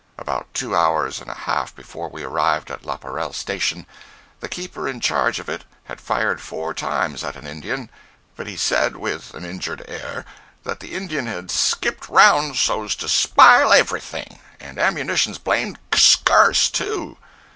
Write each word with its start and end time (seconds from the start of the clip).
About 0.17 0.51
two 0.55 0.75
hours 0.75 1.21
and 1.21 1.29
a 1.29 1.33
half 1.45 1.75
before 1.75 2.09
we 2.09 2.23
arrived 2.23 2.71
at 2.71 2.81
Laparelle 2.87 3.33
Station, 3.35 3.85
the 4.39 4.49
keeper 4.49 4.87
in 4.89 4.99
charge 4.99 5.37
of 5.37 5.47
it 5.47 5.63
had 5.83 6.01
fired 6.01 6.41
four 6.41 6.73
times 6.73 7.23
at 7.23 7.35
an 7.35 7.45
Indian, 7.45 7.87
but 8.35 8.47
he 8.47 8.57
said 8.57 8.95
with 8.95 9.31
an 9.35 9.45
injured 9.45 9.85
air 9.87 10.25
that 10.63 10.79
the 10.79 10.95
Indian 10.95 11.27
had 11.27 11.51
"skipped 11.51 12.09
around 12.09 12.55
so's 12.55 12.95
to 12.95 13.07
spile 13.07 13.71
everything—and 13.71 14.79
ammunition's 14.79 15.37
blamed 15.37 15.77
skurse, 15.93 16.71
too." 16.71 17.19